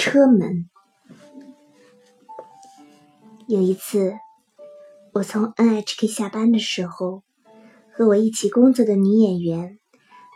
[0.00, 0.70] 车门。
[3.46, 4.14] 有一次，
[5.12, 7.22] 我从 NHK 下班的时候，
[7.92, 9.78] 和我一起工作的女演员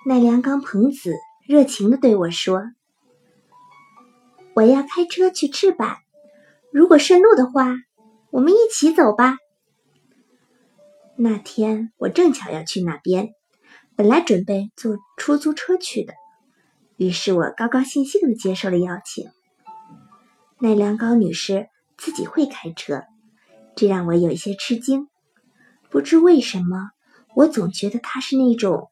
[0.07, 1.15] 奈良冈朋子
[1.49, 2.63] 热情的对我说
[4.53, 5.97] ：“我要开车去赤坂，
[6.71, 7.75] 如果顺路的话，
[8.29, 9.39] 我们一起走吧。”
[11.17, 13.31] 那天我正巧要去那边，
[13.97, 16.13] 本来准备坐出租车去的，
[16.99, 19.25] 于是我高高兴兴的接受了邀请。
[20.65, 21.69] 奈良高女士
[21.99, 23.03] 自己会开车，
[23.77, 25.11] 这让我有一些吃惊。
[25.91, 26.89] 不知为什么，
[27.35, 28.91] 我总觉得她是那种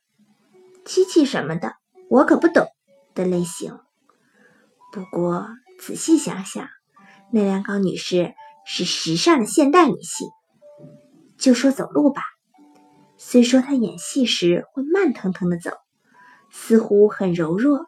[0.85, 1.73] 机器什么的，
[2.11, 2.67] 我可不懂
[3.15, 3.79] 的类型。
[4.93, 5.49] 不过
[5.81, 6.69] 仔细想想，
[7.33, 8.35] 奈良高女士
[8.67, 10.29] 是时尚的现代女性。
[11.39, 12.21] 就说走路吧，
[13.17, 15.71] 虽说她演戏时会慢腾腾的走，
[16.51, 17.87] 似乎很柔弱。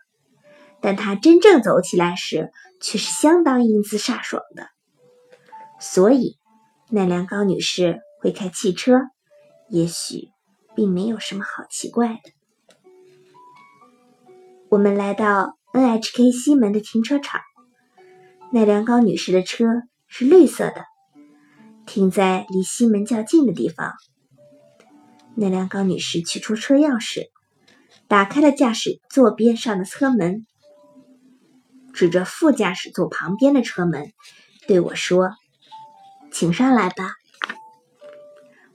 [0.84, 4.68] 但他真正走起来时，却是相当英姿飒爽的。
[5.80, 6.36] 所以，
[6.90, 9.00] 奈良高女士会开汽车，
[9.70, 10.28] 也许
[10.76, 12.20] 并没有什么好奇怪的。
[14.68, 17.40] 我们来到 NHK 西门的停车场，
[18.52, 19.64] 奈良高女士的车
[20.06, 20.84] 是绿色的，
[21.86, 23.94] 停在离西门较近的地方。
[25.34, 27.30] 奈良高女士取出车钥匙，
[28.06, 30.44] 打开了驾驶座边上的车门。
[31.94, 34.12] 指着副驾驶座旁边的车门，
[34.66, 35.30] 对我说
[36.32, 37.12] ：“请上来吧。”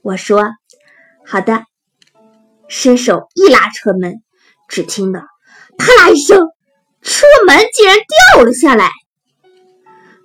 [0.02, 0.50] 我说
[1.26, 1.64] ：“好的。”
[2.66, 4.22] 伸手一拉车门，
[4.68, 5.20] 只听到
[5.76, 6.38] “啪啦”一声，
[7.02, 7.96] 车门竟然
[8.34, 8.90] 掉了下来。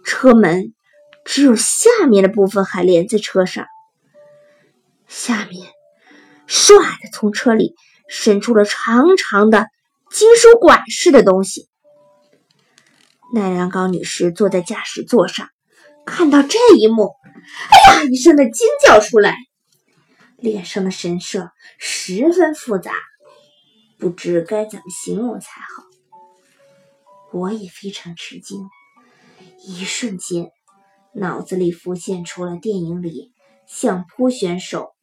[0.04, 0.74] 车门
[1.26, 3.66] 只有下面的部分还连在车上，
[5.08, 5.68] 下面
[6.48, 7.74] 唰的从车里
[8.08, 9.68] 伸出了长长的
[10.12, 11.68] 金属管似的东西。
[13.34, 15.50] 奈良高女士坐在驾驶座上，
[16.06, 17.12] 看到这一幕，
[17.70, 19.36] 哎呀一声的惊叫出来，
[20.38, 22.94] 脸上的神色十分复杂，
[23.98, 25.84] 不知该怎么形容才好。
[27.34, 28.70] 我也非常吃惊，
[29.66, 30.52] 一瞬间，
[31.14, 33.34] 脑子里浮现出了电影里
[33.68, 34.94] 相扑选手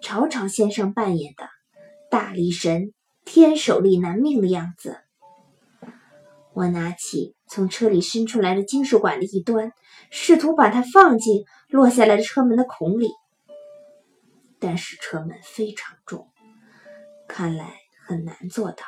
[0.00, 1.48] 朝朝先生扮演的
[2.10, 2.92] 大力神
[3.24, 4.98] 天手力难命的样子。
[6.54, 9.72] 我拿起从车里伸出来的金属管的一端，
[10.10, 13.10] 试图把它放进落下来的车门的孔里，
[14.58, 16.28] 但是车门非常重，
[17.26, 17.74] 看来
[18.06, 18.84] 很难做到。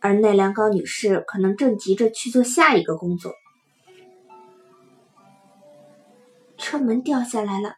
[0.00, 3.32] 而奈良高女士可能正急着去做下一个工作。
[6.58, 7.76] 车门掉下来了，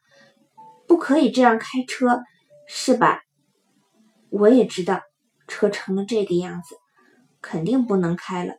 [0.88, 2.22] 不可以这样开车，
[2.66, 3.20] 是吧？
[4.30, 5.02] 我也知道，
[5.46, 6.76] 车成了这个样子，
[7.40, 8.54] 肯定不能开了。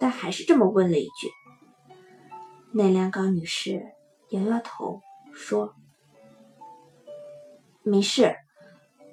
[0.00, 1.30] 但还是这么问了一句。
[2.72, 3.82] 奈良高女士
[4.30, 5.02] 摇摇头
[5.34, 5.74] 说
[7.84, 8.34] ：“没事，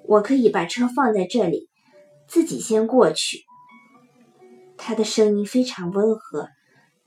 [0.06, 1.68] 我可以把车放在这里，
[2.26, 3.44] 自己先过去。”
[4.78, 6.48] 她的声音非常温和，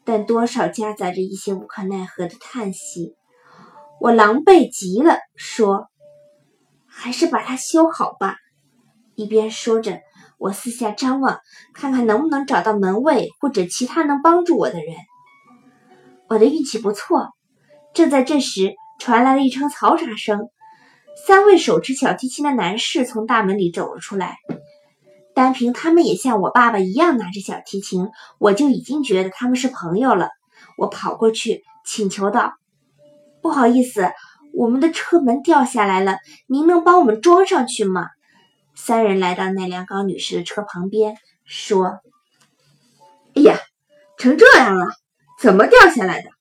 [0.03, 3.16] 但多少夹杂着一些无可奈何的叹息。
[4.00, 5.90] 我狼狈极了，说
[6.86, 8.36] ：“还是把它修好吧。”
[9.16, 10.02] 一边说着。
[10.41, 11.40] 我四下张望，
[11.72, 14.96] 看看能不能找到门卫或者其他能帮助我的人。
[16.28, 17.29] 我的运气不错。
[17.94, 20.50] 正在这时，传来了一声嘈杂声，
[21.28, 24.38] 三位手持小提琴的男士从大门里走了出来。
[25.35, 28.07] 单凭他们也像我爸爸一样拿着小提琴，
[28.40, 30.30] 我就已经觉得他们是朋友了。
[30.75, 32.53] 我跑过去请求道
[33.44, 34.09] ：“不好意思，
[34.56, 38.07] 我们的车门掉下来了，您能帮我们装上去吗？”
[38.84, 41.16] 三人来到奈良高女士的车旁边，
[41.46, 42.00] 说
[43.36, 43.59] ：“哎呀，
[44.18, 44.88] 成这样了，
[45.40, 46.31] 怎么掉下来的？”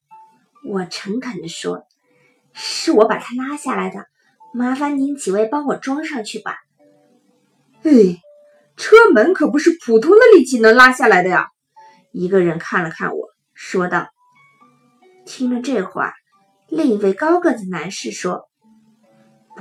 [0.67, 1.85] 我诚恳地说
[2.55, 4.07] ：“是我把它拉下来的，
[4.55, 6.57] 麻烦您几位帮我装上去吧。”
[7.85, 7.93] 哎，
[8.75, 11.49] 车门可不是普通的力气能拉下来的呀！
[12.11, 14.09] 一个人看了看我，说道。
[15.27, 16.15] 听了这话，
[16.69, 18.49] 另一位高个子男士说：“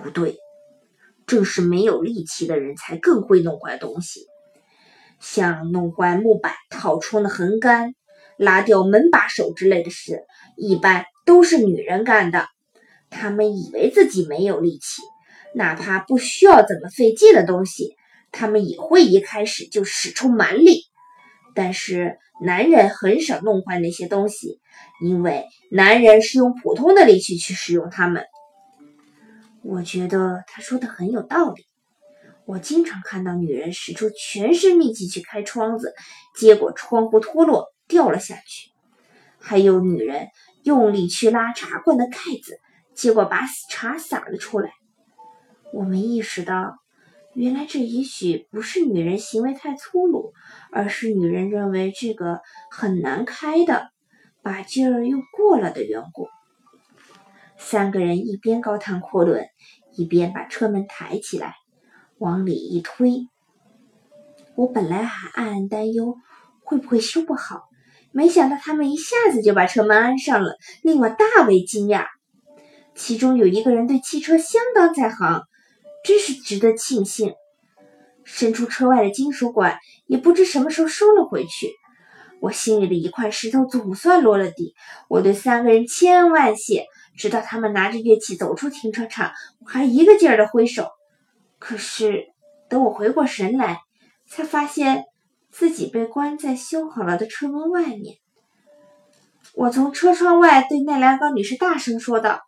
[0.02, 0.38] 不对。”
[1.30, 4.26] 正是没有力气的人才更会弄坏东西，
[5.22, 7.94] 像弄坏木板、套窗的横杆、
[8.36, 10.26] 拉掉门把手之类的事，
[10.58, 12.48] 一般都是女人干的。
[13.10, 15.02] 她们以为自己没有力气，
[15.56, 17.96] 哪怕不需要怎么费劲的东西，
[18.32, 20.84] 她们也会一开始就使出蛮力。
[21.56, 24.60] 但是男人很少弄坏那些东西，
[25.04, 28.24] 因为男人是用普通的力气去使用它们。
[29.72, 31.64] 我觉得他说的很有道理。
[32.46, 35.94] 我经常看到女人使出全身力气去开窗子，
[36.36, 38.72] 结果窗户脱落掉了下去。
[39.38, 40.30] 还有女人
[40.64, 42.60] 用力去拉茶罐的盖子，
[42.96, 44.72] 结果把茶洒了出来。
[45.72, 46.80] 我们意识到，
[47.36, 50.34] 原来这也许不是女人行为太粗鲁，
[50.72, 52.42] 而是女人认为这个
[52.72, 53.92] 很难开的，
[54.42, 56.28] 把劲儿用过了的缘故。
[57.62, 59.46] 三个人一边高谈阔论，
[59.96, 61.56] 一边把车门抬起来，
[62.18, 63.28] 往里一推。
[64.56, 66.16] 我本来还暗暗担忧
[66.64, 67.64] 会不会修不好，
[68.12, 72.06] 没想到他们一下子就把车门安上了，令我大为惊讶。
[72.96, 75.44] 其中有一个人对汽车相当在行，
[76.04, 77.34] 真是值得庆幸。
[78.24, 81.72] 伸出车外的金属管，也不知什么时候收了回去。
[82.42, 84.76] 我心里的一块石头总算落了地。
[85.10, 86.86] 我对三个人千恩万谢，
[87.20, 90.90] 直到他们拿着乐器走出停车场，我还一个劲儿的挥手。
[91.60, 92.28] 可是
[92.70, 93.82] 等我回过神来，
[94.26, 95.04] 才发现
[95.52, 98.16] 自己被关在修好了的车门外面。
[99.54, 102.40] 我从车窗外对奈良高女士大声说道：“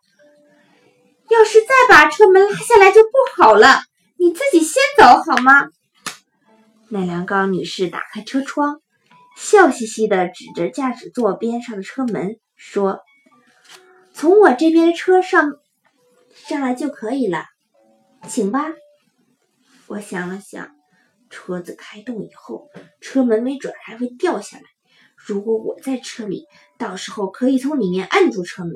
[1.28, 3.82] 要是再把车门拉下来就不好了，
[4.16, 5.68] 你自己先走好吗？”
[6.88, 8.80] 奈良高女士打开车窗，
[9.36, 13.00] 笑嘻嘻地指着驾驶座边上的车门说
[14.22, 15.58] ：“从我这边车上
[16.32, 17.46] 上来就可以了，
[18.28, 18.66] 请吧。”
[19.88, 20.76] 我想了想。
[21.28, 22.68] 车子开动以后，
[23.00, 24.62] 车门没准还会掉下来。
[25.16, 26.46] 如果我在车里，
[26.78, 28.74] 到时候可以从里面按住车门。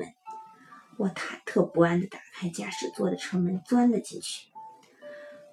[0.97, 4.49] 我忐忑不安地打开驾驶座的车门，钻了进去，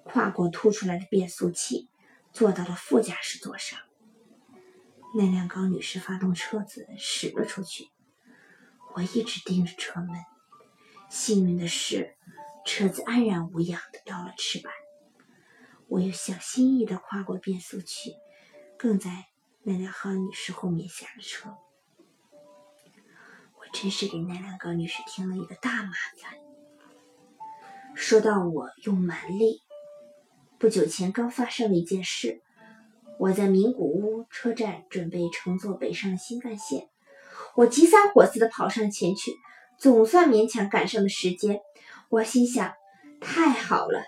[0.03, 1.87] 跨过凸出来的变速器，
[2.33, 3.79] 坐到了副驾驶座上。
[5.15, 7.87] 那辆高女士发动车子驶了出去。
[8.95, 10.09] 我一直盯着车门，
[11.09, 12.15] 幸运的是，
[12.65, 14.71] 车子安然无恙的到了翅膀。
[15.87, 18.15] 我又小心翼翼的跨过变速器，
[18.77, 19.25] 更在
[19.63, 21.57] 奈良高女士后面下了车。
[23.59, 25.91] 我真是给奈良高女士添了一个大麻
[26.21, 26.39] 烦。
[27.95, 29.61] 说到我用蛮力，
[30.57, 32.41] 不久前刚发生了一件事。
[33.19, 36.89] 我在名古屋车站准备乘坐北上新干线，
[37.55, 39.31] 我急三火四地跑上前去，
[39.79, 41.59] 总算勉强赶上了时间。
[42.09, 42.73] 我心想：
[43.21, 44.03] 太好了！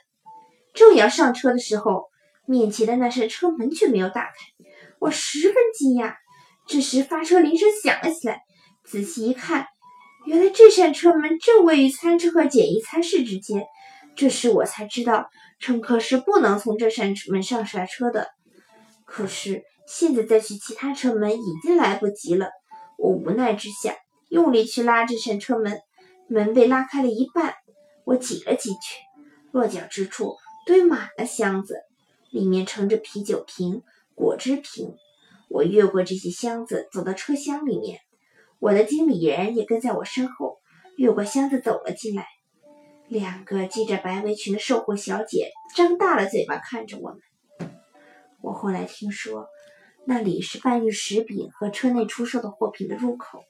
[0.73, 2.03] 正要上车的时候，
[2.45, 4.33] 面前的那扇车门却没有打开，
[4.99, 6.15] 我十分惊讶。
[6.67, 8.41] 这时发车铃声响了起来，
[8.83, 9.67] 仔细一看，
[10.25, 13.65] 原来这扇车门正位于餐车和简易餐室之间。
[14.17, 15.29] 这时我才知道，
[15.59, 18.27] 乘客是不能从这扇门上下车的。
[19.05, 22.49] 可是现在再去其他车门已经来不及了。
[22.97, 23.95] 我无奈之下，
[24.29, 25.79] 用力去拉这扇车门，
[26.27, 27.53] 门被拉开了一半，
[28.05, 29.01] 我挤了进去，
[29.51, 30.35] 落脚之处。
[30.65, 31.77] 堆满了箱子，
[32.29, 33.83] 里面盛着啤酒瓶、
[34.15, 34.93] 果汁瓶。
[35.47, 38.01] 我越过这些箱子，走到车厢里面。
[38.59, 40.57] 我的经理人也跟在我身后，
[40.97, 42.25] 越过箱子走了进来。
[43.07, 47.71] 两个系着白围裙的售货小姐张大了嘴巴看着我们。
[48.41, 49.47] 我后来听说，
[50.09, 53.43] 那里是搬运食品和车内出售的货品的入口，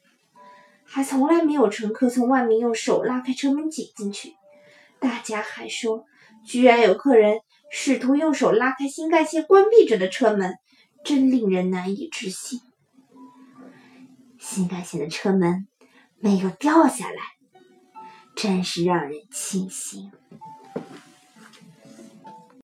[0.84, 4.34] 还从来没有乘客从外面用手拉开车门挤进去。
[5.00, 6.06] 大家还说。
[6.46, 10.56] 居然有客人试图用手拉开新干线关闭着的车门，
[11.04, 12.62] 真令人难以置信。
[14.40, 15.68] 新干线的车门
[16.20, 17.22] 没有掉下来，
[18.36, 20.12] 真是让人庆幸。